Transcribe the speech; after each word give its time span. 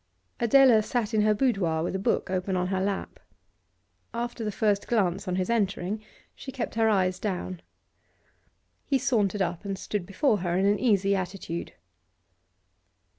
Adela 0.39 0.81
sat 0.81 1.13
in 1.13 1.21
her 1.21 1.35
boudoir, 1.35 1.83
with 1.83 1.95
a 1.95 1.99
book 1.99 2.31
open 2.31 2.55
on 2.57 2.69
her 2.69 2.81
lap. 2.81 3.19
After 4.15 4.43
the 4.43 4.51
first 4.51 4.87
glance 4.87 5.27
on 5.27 5.35
his 5.35 5.47
entering 5.47 6.03
she 6.33 6.51
kept 6.51 6.73
her 6.73 6.89
eyes 6.89 7.19
down. 7.19 7.61
He 8.87 8.97
sauntered 8.97 9.43
up 9.43 9.63
and 9.63 9.77
stood 9.77 10.07
before 10.07 10.37
her 10.39 10.57
in 10.57 10.65
an 10.65 10.79
easy 10.79 11.15
attitude. 11.15 11.73